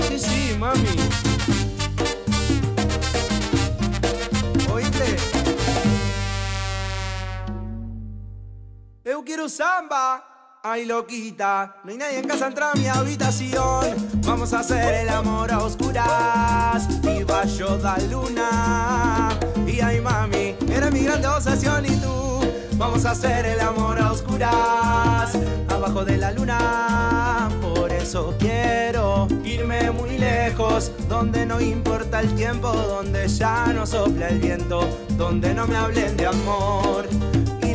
Sí, 0.07 0.19
sí, 0.19 0.55
mami. 0.59 0.95
¿Oíste? 4.71 5.17
Eu 9.03 9.23
quiero 9.23 9.49
samba. 9.49 10.32
Ay, 10.65 10.85
loquita, 10.85 11.75
no 11.83 11.91
hay 11.91 11.97
nadie 11.97 12.19
en 12.19 12.25
casa, 12.25 12.47
entra 12.47 12.71
a 12.71 12.75
mi 12.75 12.87
habitación. 12.87 13.83
Vamos 14.25 14.53
a 14.53 14.59
hacer 14.59 14.93
el 15.01 15.09
amor 15.09 15.51
a 15.51 15.59
oscuras. 15.59 16.87
Y 17.03 17.25
yo 17.57 17.77
da 17.79 17.97
luna. 18.09 19.37
Y 19.67 19.81
ay, 19.81 19.99
mami, 19.99 20.55
eres 20.71 20.89
mi 20.93 21.01
grande 21.01 21.27
obsesión 21.27 21.85
y 21.85 21.97
tú. 21.97 22.39
Vamos 22.77 23.03
a 23.03 23.11
hacer 23.11 23.45
el 23.45 23.59
amor 23.59 23.99
a 23.99 24.13
oscuras. 24.13 25.37
Abajo 25.67 26.05
de 26.05 26.15
la 26.15 26.31
luna. 26.31 27.49
Por 27.61 27.91
eso 27.91 28.33
quiero 28.39 29.27
irme 29.43 29.91
muy 29.91 30.17
lejos. 30.17 30.93
Donde 31.09 31.45
no 31.45 31.59
importa 31.59 32.21
el 32.21 32.33
tiempo. 32.35 32.71
Donde 32.71 33.27
ya 33.27 33.65
no 33.73 33.85
sopla 33.85 34.29
el 34.29 34.39
viento. 34.39 34.87
Donde 35.17 35.53
no 35.53 35.67
me 35.67 35.75
hablen 35.75 36.15
de 36.15 36.25
amor 36.25 37.05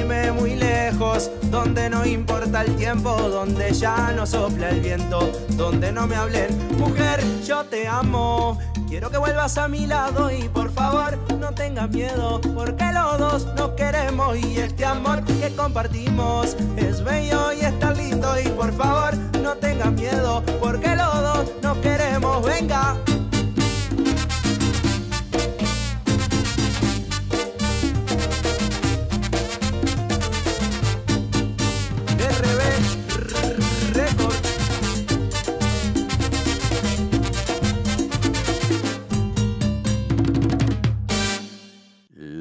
muy 0.09 0.55
lejos, 0.55 1.31
donde 1.51 1.91
no 1.91 2.07
importa 2.07 2.63
el 2.63 2.75
tiempo, 2.77 3.11
donde 3.11 3.73
ya 3.75 4.11
no 4.17 4.27
sopla 4.27 4.71
el 4.71 4.81
viento, 4.81 5.31
donde 5.51 5.93
no 5.93 6.07
me 6.07 6.17
hablen, 6.17 6.49
mujer, 6.79 7.23
yo 7.45 7.63
te 7.65 7.87
amo. 7.87 8.59
Quiero 8.89 9.11
que 9.11 9.19
vuelvas 9.19 9.59
a 9.59 9.69
mi 9.69 9.87
lado 9.87 10.31
y 10.31 10.49
por 10.49 10.73
favor 10.73 11.19
no 11.39 11.53
tengas 11.53 11.91
miedo, 11.91 12.41
porque 12.55 12.91
los 12.91 13.19
dos 13.19 13.47
nos 13.55 13.73
queremos 13.73 14.39
y 14.39 14.59
este 14.59 14.87
amor 14.87 15.23
que 15.25 15.55
compartimos 15.55 16.57
es 16.79 17.05
bello 17.05 17.53
y 17.53 17.61
está 17.61 17.93
lindo 17.93 18.35
y 18.41 18.49
por 18.49 18.73
favor 18.73 19.15
no 19.43 19.55
tengas 19.57 19.93
miedo, 19.93 20.43
porque 20.59 20.97
los 20.97 21.15
dos 21.21 21.53
nos 21.63 21.77
queremos, 21.79 22.43
venga. 22.47 22.97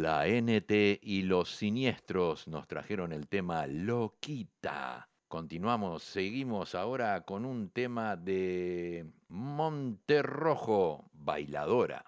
La 0.07 0.25
NT 0.25 1.01
y 1.01 1.23
los 1.23 1.49
siniestros 1.49 2.47
nos 2.47 2.65
trajeron 2.65 3.11
el 3.11 3.27
tema 3.27 3.67
Loquita. 3.67 5.09
Continuamos, 5.27 6.01
seguimos 6.01 6.75
ahora 6.75 7.25
con 7.25 7.43
un 7.43 7.71
tema 7.71 8.15
de 8.15 9.05
Monterrojo, 9.27 11.09
bailadora. 11.11 12.05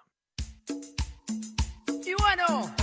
Y 0.66 2.14
bueno, 2.22 2.74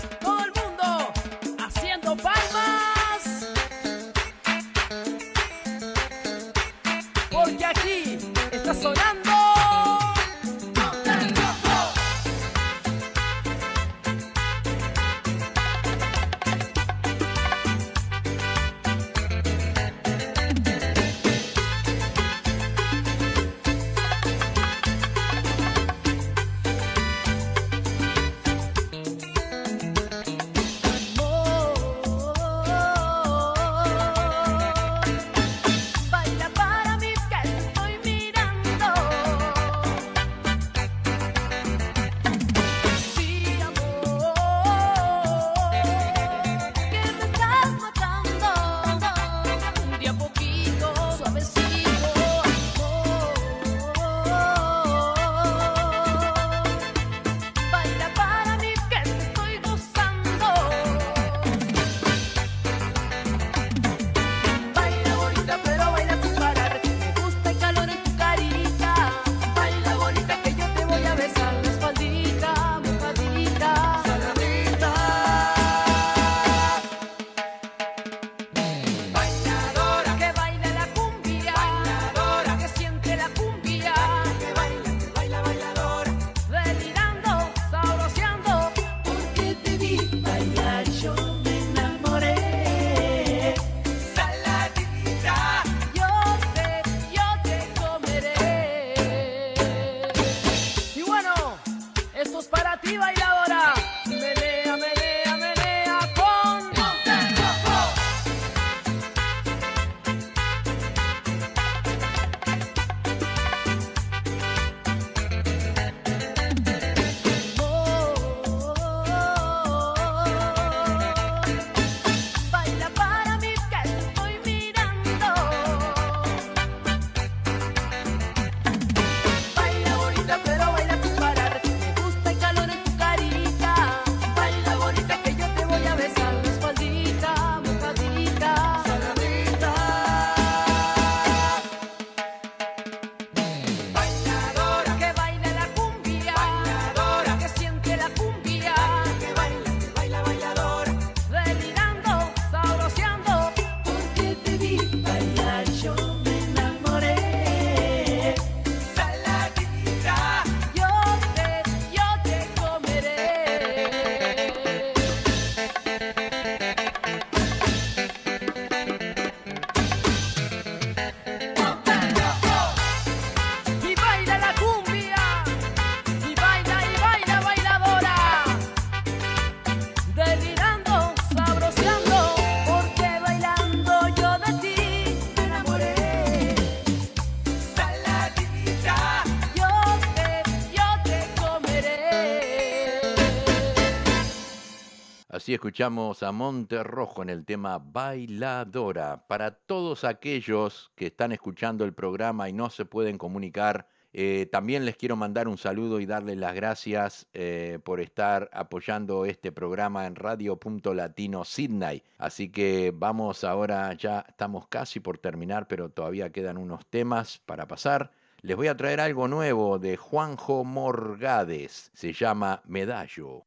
Así 195.48 195.54
escuchamos 195.54 196.24
a 196.24 196.34
Monte 196.34 196.84
Rojo 196.84 197.24
en 197.24 197.30
el 197.30 197.46
tema 197.46 197.80
Bailadora. 197.80 199.26
Para 199.28 199.52
todos 199.52 200.04
aquellos 200.04 200.92
que 200.94 201.06
están 201.06 201.32
escuchando 201.32 201.86
el 201.86 201.94
programa 201.94 202.50
y 202.50 202.52
no 202.52 202.70
se 202.70 202.84
pueden 202.84 203.18
comunicar, 203.18 203.88
eh, 204.12 204.50
también 204.52 204.84
les 204.84 204.98
quiero 204.98 205.16
mandar 205.16 205.48
un 205.48 205.58
saludo 205.58 206.02
y 206.02 206.06
darles 206.06 206.36
las 206.36 206.54
gracias 206.54 207.28
eh, 207.34 207.80
por 207.86 208.02
estar 208.02 208.50
apoyando 208.52 209.24
este 209.24 209.54
programa 209.54 210.06
en 210.06 210.18
Radio 210.18 210.60
Latino 210.94 211.46
Sydney. 211.46 212.04
Así 212.18 212.50
que 212.50 212.92
vamos 212.94 213.46
ahora, 213.46 213.94
ya 213.94 214.26
estamos 214.28 214.68
casi 214.68 215.00
por 215.00 215.18
terminar, 215.18 215.70
pero 215.70 215.88
todavía 215.88 216.30
quedan 216.30 216.58
unos 216.58 216.86
temas 216.88 217.40
para 217.46 217.70
pasar. 217.70 218.12
Les 218.42 218.58
voy 218.58 218.68
a 218.68 218.76
traer 218.76 219.00
algo 219.00 219.30
nuevo 219.30 219.80
de 219.80 219.96
Juanjo 219.96 220.66
Morgades. 220.66 221.90
Se 221.94 222.12
llama 222.12 222.62
Medallo. 222.66 223.47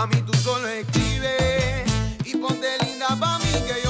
Mami, 0.00 0.22
tú 0.22 0.32
solo 0.32 0.66
escribe. 0.66 1.84
Y 2.24 2.34
ponte 2.36 2.68
linda 2.86 3.08
pa' 3.20 3.38
mí 3.38 3.52
que 3.66 3.82
yo 3.84 3.89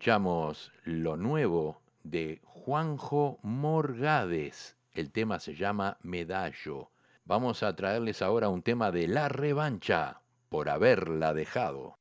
escuchamos 0.00 0.72
lo 0.84 1.18
nuevo 1.18 1.82
de 2.04 2.40
Juanjo 2.46 3.38
Morgades. 3.42 4.74
El 4.94 5.12
tema 5.12 5.38
se 5.38 5.54
llama 5.54 5.98
Medallo. 6.00 6.88
Vamos 7.26 7.62
a 7.62 7.76
traerles 7.76 8.22
ahora 8.22 8.48
un 8.48 8.62
tema 8.62 8.92
de 8.92 9.06
la 9.08 9.28
revancha 9.28 10.22
por 10.48 10.70
haberla 10.70 11.34
dejado. 11.34 11.98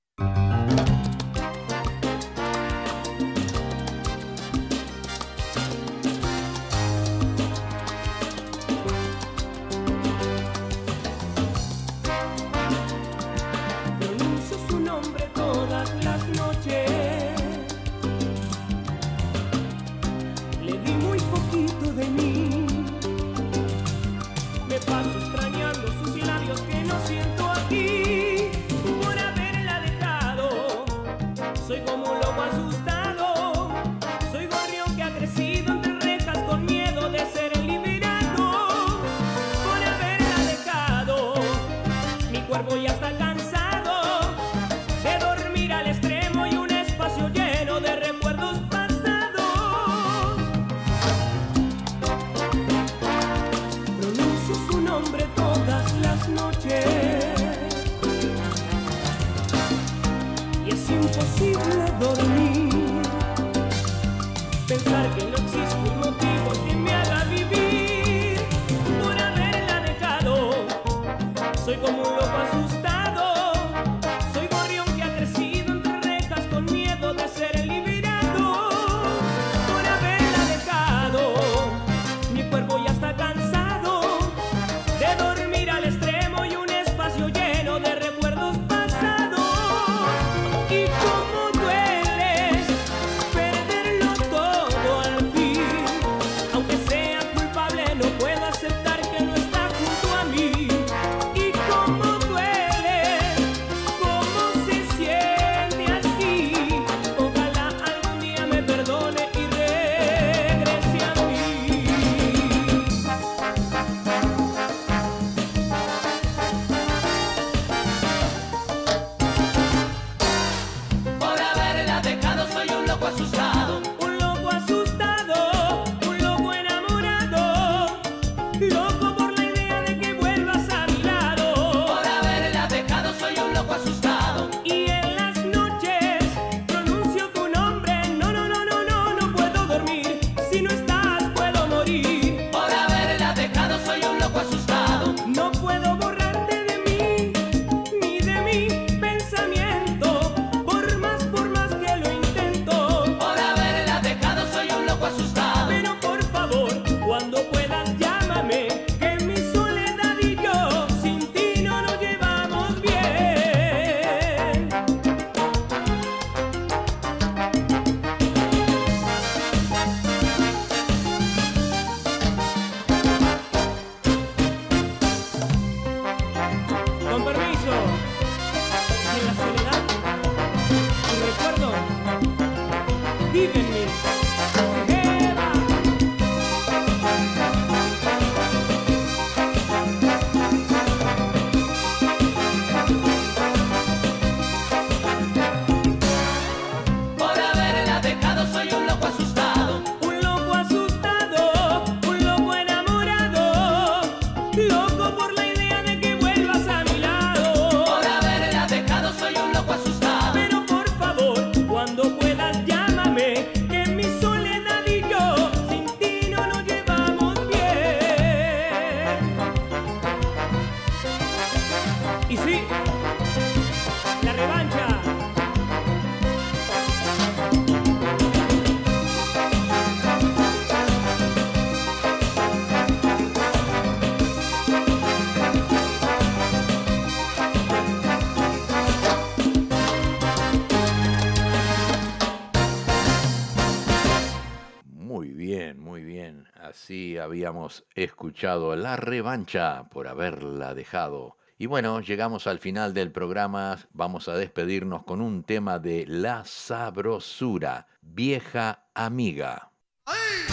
Así 246.89 247.19
habíamos 247.19 247.85
escuchado 247.93 248.75
la 248.75 248.95
revancha 248.95 249.83
por 249.91 250.07
haberla 250.07 250.73
dejado. 250.73 251.37
Y 251.59 251.67
bueno, 251.67 252.01
llegamos 252.01 252.47
al 252.47 252.57
final 252.57 252.95
del 252.95 253.11
programa. 253.11 253.77
Vamos 253.93 254.27
a 254.27 254.33
despedirnos 254.33 255.03
con 255.03 255.21
un 255.21 255.43
tema 255.43 255.77
de 255.77 256.07
La 256.07 256.45
Sabrosura, 256.45 257.85
vieja 258.01 258.87
amiga. 258.95 259.71
¡Ay! 260.05 260.48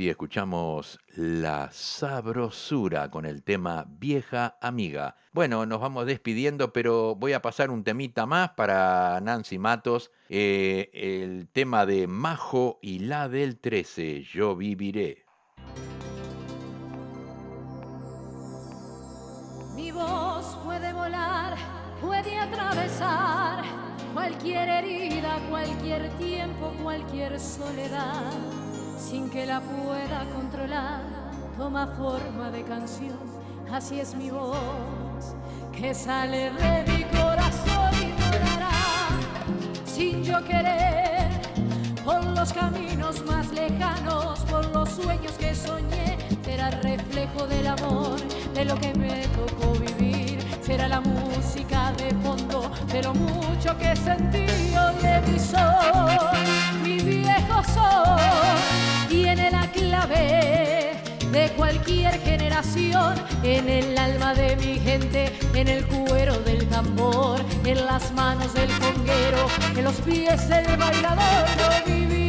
Así 0.00 0.08
escuchamos 0.08 0.98
La 1.14 1.68
Sabrosura 1.72 3.10
con 3.10 3.26
el 3.26 3.42
tema 3.42 3.84
Vieja 3.86 4.56
Amiga. 4.62 5.14
Bueno, 5.32 5.66
nos 5.66 5.78
vamos 5.78 6.06
despidiendo, 6.06 6.72
pero 6.72 7.14
voy 7.16 7.34
a 7.34 7.42
pasar 7.42 7.70
un 7.70 7.84
temita 7.84 8.24
más 8.24 8.52
para 8.52 9.20
Nancy 9.20 9.58
Matos. 9.58 10.10
eh, 10.30 10.88
el 10.94 11.48
tema 11.48 11.84
de 11.84 12.06
Majo 12.06 12.78
y 12.80 13.00
la 13.00 13.28
del 13.28 13.58
13, 13.58 14.22
Yo 14.22 14.56
viviré. 14.56 15.26
Mi 19.76 19.92
voz 19.92 20.56
puede 20.64 20.94
volar, 20.94 21.56
puede 22.00 22.38
atravesar 22.38 23.64
cualquier 24.14 24.66
herida, 24.66 25.38
cualquier 25.50 26.08
tiempo, 26.16 26.72
cualquier 26.82 27.38
soledad, 27.38 28.32
sin 29.00 29.30
que 29.30 29.46
la 29.46 29.60
pueda 29.60 30.24
controlar. 30.34 31.00
Toma 31.56 31.86
forma 31.86 32.50
de 32.50 32.62
canción, 32.62 33.18
así 33.72 34.00
es 34.00 34.14
mi 34.14 34.30
voz, 34.30 35.34
que 35.72 35.94
sale 35.94 36.50
de 36.52 36.84
mi 36.86 37.04
corazón 37.04 37.92
y 37.94 38.12
volará, 38.12 38.70
sin 39.84 40.22
yo 40.22 40.42
querer, 40.44 41.28
por 42.04 42.24
los 42.24 42.52
caminos 42.52 43.24
más 43.26 43.50
lejanos, 43.52 44.40
por 44.50 44.66
los 44.74 44.88
sueños 44.90 45.32
que 45.32 45.54
soñé, 45.54 46.16
será 46.44 46.70
reflejo 46.70 47.46
del 47.46 47.66
amor, 47.66 48.16
de 48.54 48.64
lo 48.64 48.74
que 48.76 48.94
me 48.94 49.26
tocó 49.28 49.72
vivir, 49.72 50.38
será 50.62 50.88
la 50.88 51.00
música 51.00 51.92
de 51.98 52.14
fondo, 52.22 52.70
de 52.90 53.02
lo 53.02 53.14
mucho 53.14 53.76
que 53.78 53.94
sentí 53.96 54.46
de 55.02 55.20
mi 55.26 55.38
sol, 55.38 56.30
mi 56.82 56.98
viejo 56.98 57.62
sol, 57.74 58.79
de 59.90 61.50
cualquier 61.56 62.20
generación, 62.20 63.14
en 63.42 63.68
el 63.68 63.98
alma 63.98 64.34
de 64.34 64.54
mi 64.56 64.78
gente, 64.78 65.32
en 65.54 65.66
el 65.66 65.84
cuero 65.84 66.38
del 66.40 66.68
tambor, 66.68 67.40
en 67.64 67.84
las 67.86 68.12
manos 68.12 68.54
del 68.54 68.70
conguero, 68.78 69.48
en 69.76 69.84
los 69.84 69.94
pies 69.96 70.48
del 70.48 70.76
bailador, 70.76 72.19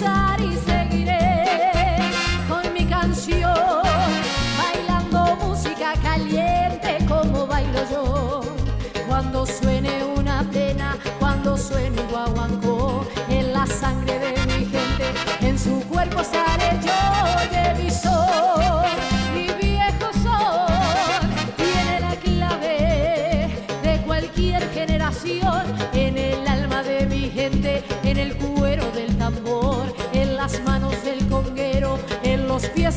pensar 0.00 0.40
y. 0.40 0.79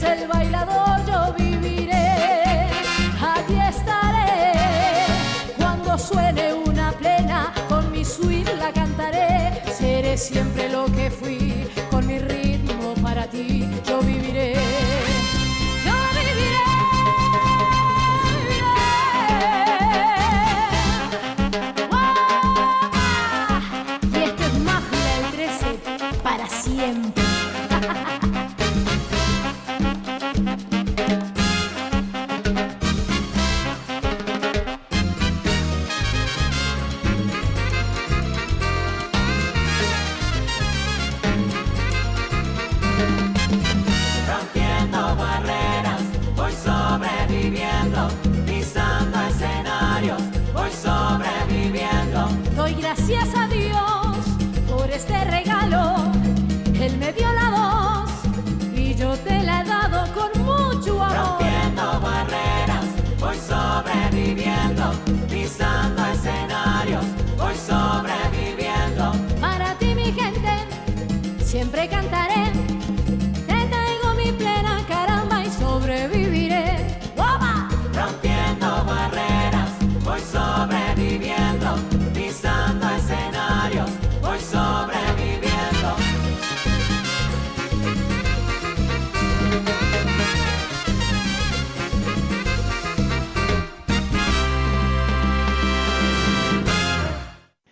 del 0.02 0.28
bailador, 0.28 1.06
yo 1.06 1.34
viviré, 1.38 2.68
aquí 3.22 3.60
estaré. 3.60 4.54
Cuando 5.56 5.98
suene 6.00 6.54
una 6.54 6.92
plena, 6.94 7.54
con 7.70 7.92
mi 7.92 8.04
swing 8.04 8.46
la 8.58 8.72
cantaré. 8.74 9.62
Seré 9.72 10.18
siempre 10.18 10.70
lo 10.70 10.73